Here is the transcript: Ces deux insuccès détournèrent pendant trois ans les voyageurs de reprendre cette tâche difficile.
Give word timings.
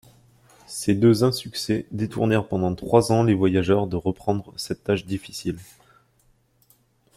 Ces 0.65 0.95
deux 0.95 1.23
insuccès 1.23 1.85
détournèrent 1.91 2.47
pendant 2.47 2.73
trois 2.73 3.11
ans 3.11 3.21
les 3.21 3.35
voyageurs 3.35 3.85
de 3.85 3.95
reprendre 3.97 4.51
cette 4.57 4.83
tâche 4.83 5.05
difficile. 5.05 5.59